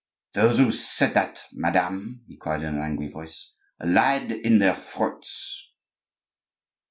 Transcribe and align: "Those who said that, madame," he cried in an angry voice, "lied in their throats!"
"Those 0.33 0.57
who 0.57 0.71
said 0.71 1.13
that, 1.13 1.43
madame," 1.53 2.23
he 2.27 2.35
cried 2.35 2.63
in 2.63 2.73
an 2.73 2.81
angry 2.81 3.07
voice, 3.07 3.53
"lied 3.79 4.31
in 4.31 4.57
their 4.57 4.73
throats!" 4.73 5.73